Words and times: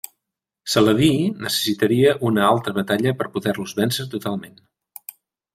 Saladí 0.75 1.09
necessitaria 1.47 2.15
una 2.29 2.47
altra 2.53 2.73
batalla 2.81 3.13
per 3.21 3.31
poder-los 3.37 3.77
vèncer 3.81 4.11
totalment. 4.15 4.59